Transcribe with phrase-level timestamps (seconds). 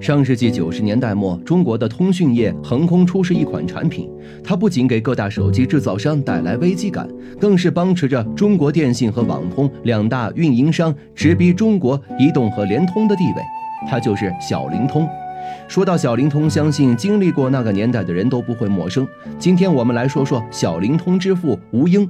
[0.00, 4.08] 上世纪九十年代末，中国的通讯业横空出世一款产品，
[4.44, 7.08] 它不仅给各大手机制造商带来危机感，
[7.40, 13.42] 更是帮持着中国电信和网通两大运营商直逼中国移动和联通的地位。
[13.88, 15.06] 它就是小灵通。
[15.66, 19.06] 说到小灵通，相信经历过那个年代的人都不会陌生。
[19.38, 22.08] 今天我们来说说小灵通之父吴英。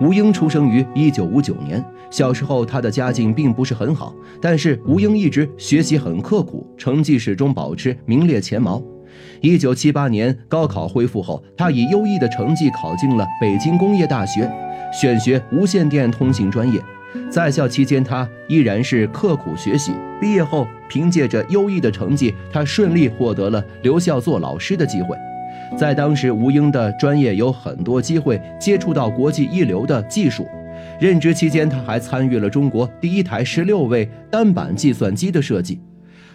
[0.00, 1.84] 吴英出生于一九五九年。
[2.10, 8.82] 小时候，他的家境并不是很好，但是吴英一直学习很刻苦，成绩始终保持名列前茅。
[9.40, 14.50] 一九七八年高考恢复后，他以优异的成绩考进了北京工业大学，
[14.92, 16.80] 选学无线电通信专业。
[17.30, 19.92] 在校期间，他依然是刻苦学习。
[20.20, 25.16] 毕业后，凭借着优异的成绩，他顺利获得了留校做老师的机会。
[25.76, 30.46] 在当时，吴英的专业有很多机会接触到国际一流的技术。
[31.00, 35.80] 任职期间，他还参与了中国第一台十六位单板计算机的设计。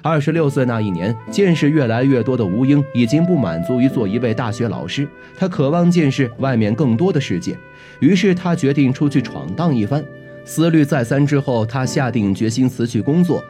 [0.03, 7.55] 二十六岁那一年，见识越来越多的吴英已经不满足于做一位大学老师，他渴望见识外面更多的世界。
[7.99, 10.03] 于是，他决定出去闯荡一番。
[10.43, 13.43] 思虑再三之后，他下定决心辞去工作，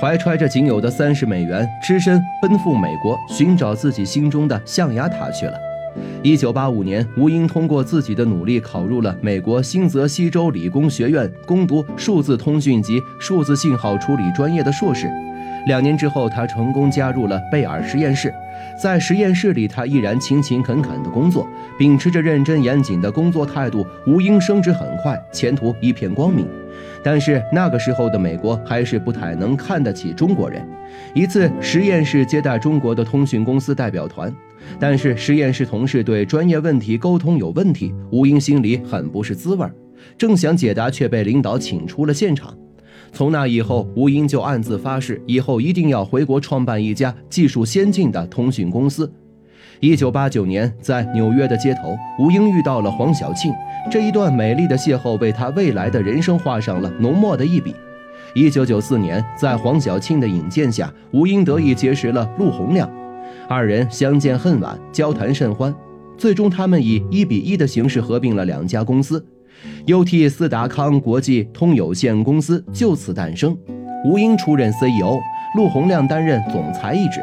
[0.00, 5.54] 怀揣着仅有的三十美元，只身奔赴美国，寻找自己心中的象牙塔去了。
[6.22, 15.08] 一九八五年，吴英通过自己的努力考入了美国新泽西州理工学院，攻读数字通讯及数字信号处理专业的硕士。
[15.66, 18.34] 两年之后，他成功加入了贝尔实验室。
[18.82, 21.46] 在实验室里，他依然勤勤恳恳地工作，
[21.78, 23.86] 秉持着认真严谨的工作态度。
[24.06, 26.48] 吴英升职很快，前途一片光明。
[27.02, 30.66] 但是那个时候的美国还是不太能看得起中国人。
[31.14, 34.32] 一次，实验室接待中国的通讯公司代表团。
[34.78, 39.74] 但是实验室同事对专业问题沟通有问题，吴英心里很不是滋味儿，
[40.16, 42.56] 正想解答，却被领导请出了现场。
[43.10, 49.12] 从那以后，吴英就暗自发誓，以后一定要回国创办一家技术先进的通讯公司。
[49.82, 53.52] 一九八九年，在纽约的街头，吴英遇到了黄小庆，
[53.90, 57.74] 这一段美丽的邂逅为他未来的人生画上了浓墨的一笔。
[58.32, 62.88] 一九九四年，在黄小庆的引荐下，吴英得以结识了陆洪亮。
[63.48, 65.74] 二人相见恨晚，交谈甚欢，
[66.16, 69.26] 最终他们以一比一的形式合并了两家公司
[69.88, 73.58] ，UT 斯达康国际通有限公司就此诞生。
[74.04, 75.18] 吴英出任 CEO，
[75.56, 77.20] 陆洪亮担任总裁一职。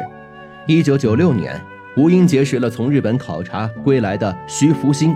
[0.66, 1.58] 一九九六年，
[1.96, 5.14] 吴英结识了从日本考察归来的徐福兴。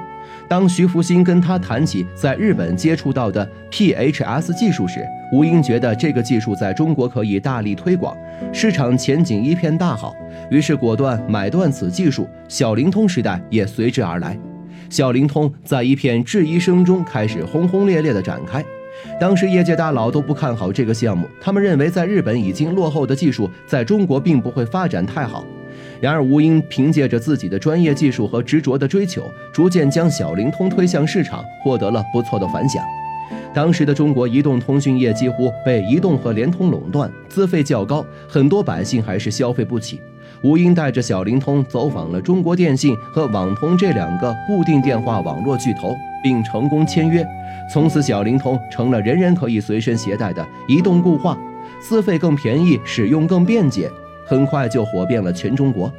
[0.49, 8.17] 当徐福兴跟他谈起在日本接触到的 PHS 技术时，吴英觉得这个技术在中国可以大力推广，
[8.53, 10.15] 市场前景一片大好，
[10.51, 12.29] 于是果断买断此技术。
[12.49, 14.39] 小灵通时代也随之而来，
[14.91, 18.63] 小灵通在一片质疑声中开始轰轰烈烈地展开。
[19.21, 25.45] 当时业界大佬都不看好这个项目，他们认为在日本已经落后的技术在中国并不会发展太好。
[26.05, 29.23] 然而，吴英凭借着自己的专业技术和执着的追求，
[29.55, 32.85] 逐渐将小灵通推向市场，获得了不错的反响。
[33.55, 39.99] 当时的中国移动通讯业几乎被移动和联通垄断，资费较高，很多百姓还是消费不起。
[40.43, 47.27] 吴英带着小灵通走访了中国电信和网通这两个固定电话网络巨头，并成功签约。
[47.73, 51.35] 从此，小灵通成了人人可以随身携带的移动固话，
[51.81, 53.91] 资费更便宜，使用更便捷。
[54.25, 55.93] 很快就火遍了全中国。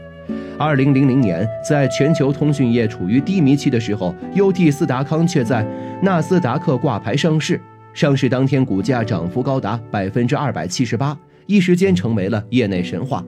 [0.58, 5.66] 二零零零年，在全球通讯业处于低迷期的时候，UT 斯达康却在
[6.02, 7.59] 纳斯达克挂牌上市。
[7.94, 13.24] 上市当天，股价涨幅高达百分之二百七十八，一时间成为了业内神话。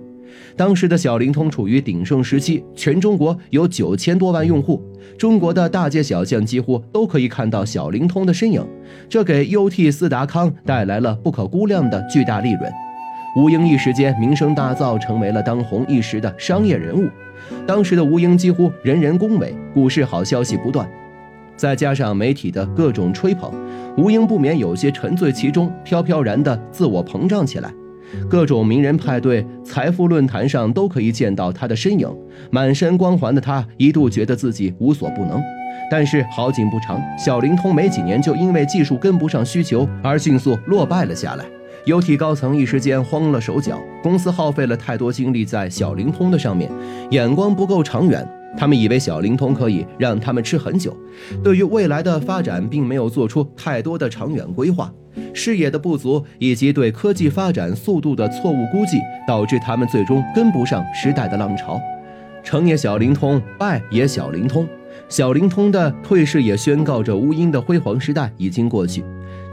[0.56, 4.82] 当时的小灵通处于鼎盛时期，全中国有九千多万用户，
[5.18, 8.66] 中国的大街小巷几乎都可以看到小灵通的身影，
[9.08, 12.72] 这给 UT 斯达康带来了不可估量的巨大利润。
[13.38, 17.08] 吴英一时间名声大噪，成为了当红一时的商业人物。
[17.68, 20.90] 当时的吴英几乎人人恭维，股市好消息不断，
[21.56, 23.54] 再加上媒体的各种吹捧，
[23.96, 27.72] 吴英不免有些沉醉其中，飘飘然的自我膨胀起来。
[28.28, 32.10] 各种名人派对、财富论坛上都可以见到他的身影，
[32.50, 35.40] 满身光环的他一度觉得自己无所不能。
[35.92, 41.46] 但是好景不长，小灵通没几年就因为技术跟不上需求而迅速落败了下来。
[41.88, 46.70] UT 高层一时间慌了手脚，公司耗费了太多精力在小灵通的上面，
[47.12, 48.28] 眼光不够长远。
[48.58, 50.94] 他们以为小灵通可以让他们吃很久，
[51.42, 54.92] 对于未来的发展并没有做出太多的长远规划。
[55.34, 61.80] 视野的不足以及对科技发展速度的错误估计，导致他们最终跟不上时代的浪潮。
[62.44, 64.68] 成也小灵通，败也小灵通。
[65.08, 69.02] 小灵通的退市也宣告着乌鹰的辉煌时代已经过去。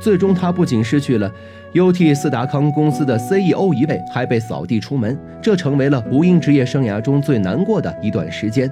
[0.05, 1.33] 最终他不仅失去了
[1.73, 8.71] UT 四达康公司的 CEO 一位，还被扫地出门，这成为了吴英职业生涯中最难过的一段时间。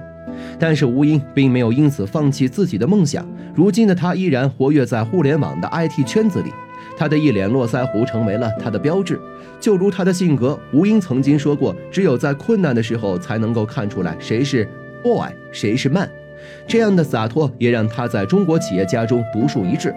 [0.59, 6.51] 但是吴英并没有因此放弃自己的梦想，如今的他依然活跃在互联网的 IT 圈子里。
[6.95, 9.19] 他的一脸络腮胡成为了他的标志，
[9.59, 10.59] 就如他的性格。
[10.71, 14.69] 吴英曾经说过：“只有在困难的时候，才能够看出来谁是
[15.01, 16.07] boy，谁是 man。”
[16.67, 19.91] 这样的洒脱也让他在中国企业家中独树一帜。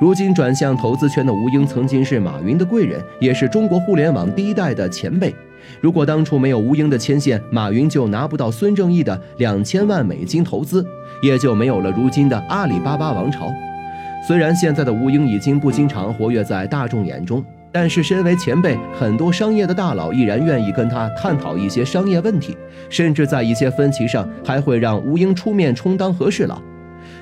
[0.00, 5.34] 如今转向投资圈的吴英，曾经是马云的贵人，也是中国互联网第一代的前辈。
[5.80, 10.86] 如果当初没有吴英的牵线，马云就拿不到孙正义的两千万美金投资，
[11.22, 13.52] 也就没有了如今的阿里巴巴王朝。
[14.26, 22.56] 虽然现在的吴英已经不经常活跃在大众眼中，但是身为前辈，很多商业的大佬依然愿意跟他探讨一些商业问题，
[22.88, 26.60] 甚至在一些分歧上还会让吴英出面充当和事佬。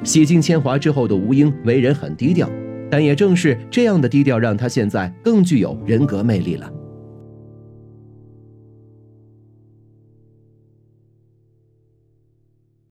[0.05, 2.49] 洗尽铅华之后的吴英为人很低调，
[2.91, 6.71] 但也正是这样的低调，让他现在更具有人格魅力了。